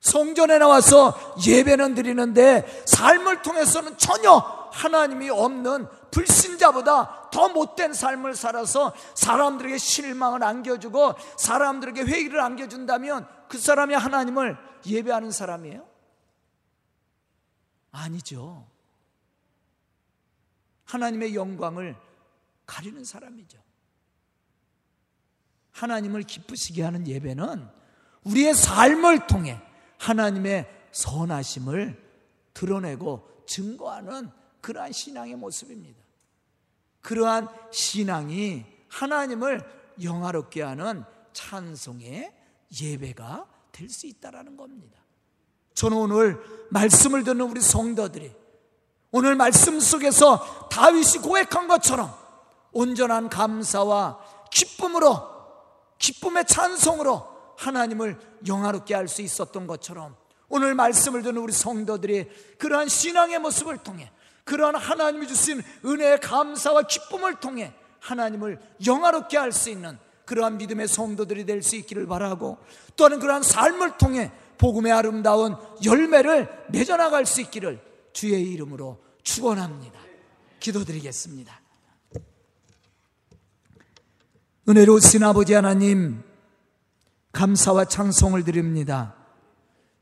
성전에 0.00 0.58
나와서 0.58 1.14
예배는 1.46 1.94
드리는데 1.94 2.84
삶을 2.86 3.42
통해서는 3.42 3.98
전혀 3.98 4.30
하나님이 4.72 5.30
없는 5.30 5.86
불신자보다 6.12 7.30
더 7.30 7.48
못된 7.48 7.94
삶을 7.94 8.36
살아서 8.36 8.94
사람들에게 9.16 9.78
실망을 9.78 10.44
안겨주고 10.44 11.14
사람들에게 11.38 12.02
회의를 12.02 12.40
안겨준다면 12.40 13.26
그 13.48 13.58
사람이 13.58 13.94
하나님을 13.94 14.56
예배하는 14.86 15.30
사람이에요? 15.30 15.86
아니죠. 17.90 18.66
하나님의 20.84 21.34
영광을 21.34 21.96
가리는 22.66 23.02
사람이죠. 23.04 23.58
하나님을 25.72 26.22
기쁘시게 26.22 26.82
하는 26.82 27.06
예배는 27.06 27.68
우리의 28.24 28.54
삶을 28.54 29.26
통해 29.26 29.60
하나님의 29.98 30.68
선하심을 30.92 32.00
드러내고 32.52 33.44
증거하는 33.46 34.30
그러한 34.60 34.92
신앙의 34.92 35.36
모습입니다. 35.36 36.01
그러한 37.02 37.48
신앙이 37.70 38.64
하나님을 38.88 39.62
영화롭게 40.02 40.62
하는 40.62 41.04
찬송의 41.32 42.32
예배가 42.80 43.46
될 43.72 43.88
수 43.88 44.06
있다라는 44.06 44.56
겁니다. 44.56 44.98
저는 45.74 45.96
오늘 45.96 46.38
말씀을 46.70 47.24
듣는 47.24 47.42
우리 47.42 47.60
성도들이 47.60 48.32
오늘 49.10 49.34
말씀 49.34 49.80
속에서 49.80 50.68
다윗이 50.70 51.18
고백한 51.22 51.68
것처럼 51.68 52.14
온전한 52.72 53.28
감사와 53.28 54.18
기쁨으로 54.50 55.30
기쁨의 55.98 56.46
찬송으로 56.46 57.26
하나님을 57.58 58.18
영화롭게 58.46 58.94
할 58.94 59.08
수 59.08 59.22
있었던 59.22 59.66
것처럼 59.66 60.16
오늘 60.48 60.74
말씀을 60.74 61.22
듣는 61.22 61.40
우리 61.40 61.52
성도들이 61.52 62.28
그러한 62.58 62.88
신앙의 62.88 63.38
모습을 63.38 63.78
통해 63.78 64.10
그러한 64.44 64.74
하나님이 64.76 65.26
주신 65.28 65.62
은혜의 65.84 66.20
감사와 66.20 66.82
기쁨을 66.82 67.40
통해 67.40 67.72
하나님을 68.00 68.60
영화롭게 68.84 69.38
할 69.38 69.52
수 69.52 69.70
있는 69.70 69.98
그러한 70.24 70.58
믿음의 70.58 70.88
성도들이 70.88 71.46
될 71.46 71.62
수 71.62 71.76
있기를 71.76 72.06
바라고 72.06 72.58
또한 72.96 73.18
그러한 73.18 73.42
삶을 73.42 73.98
통해 73.98 74.32
복음의 74.58 74.92
아름다운 74.92 75.56
열매를 75.84 76.66
맺어나갈 76.70 77.26
수 77.26 77.40
있기를 77.40 77.80
주의 78.12 78.42
이름으로 78.52 79.02
축원합니다. 79.22 79.98
기도드리겠습니다. 80.60 81.60
은혜로우신 84.68 85.24
아버지 85.24 85.54
하나님, 85.54 86.22
감사와 87.32 87.86
찬송을 87.86 88.44
드립니다. 88.44 89.16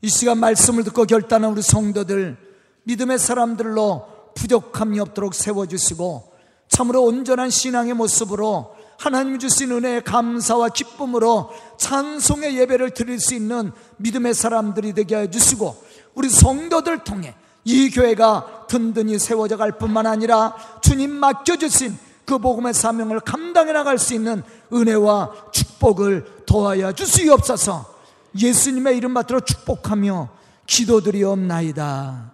이 0.01 0.09
시간 0.09 0.37
말씀을 0.39 0.83
듣고 0.83 1.05
결단한 1.05 1.51
우리 1.51 1.61
성도들 1.61 2.37
믿음의 2.83 3.17
사람들로 3.17 4.07
부족함이 4.35 4.99
없도록 4.99 5.33
세워주시고 5.33 6.31
참으로 6.67 7.03
온전한 7.03 7.49
신앙의 7.49 7.93
모습으로 7.93 8.75
하나님 8.97 9.39
주신 9.39 9.71
은혜의 9.71 10.03
감사와 10.03 10.69
기쁨으로 10.69 11.49
찬송의 11.77 12.57
예배를 12.57 12.91
드릴 12.91 13.19
수 13.19 13.33
있는 13.33 13.71
믿음의 13.97 14.33
사람들이 14.33 14.93
되게 14.93 15.17
해 15.17 15.29
주시고 15.29 15.75
우리 16.13 16.29
성도들 16.29 17.03
통해 17.03 17.35
이 17.63 17.89
교회가 17.89 18.65
든든히 18.67 19.19
세워져 19.19 19.57
갈 19.57 19.77
뿐만 19.77 20.05
아니라 20.05 20.55
주님 20.81 21.11
맡겨주신 21.11 21.97
그 22.25 22.37
복음의 22.37 22.73
사명을 22.73 23.19
감당해 23.21 23.73
나갈 23.73 23.97
수 23.97 24.13
있는 24.13 24.43
은혜와 24.71 25.49
축복을 25.51 26.43
도하여 26.45 26.93
주시옵소서 26.93 27.91
예수님의 28.39 28.97
이름 28.97 29.13
받들어 29.13 29.39
축복하며 29.41 30.29
기도드리옵나이다. 30.65 32.31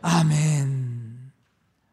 아멘. 0.00 0.93